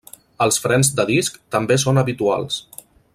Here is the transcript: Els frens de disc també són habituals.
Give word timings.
Els 0.45 0.57
frens 0.63 0.89
de 0.99 1.05
disc 1.11 1.37
també 1.57 1.77
són 1.85 2.03
habituals. 2.05 2.61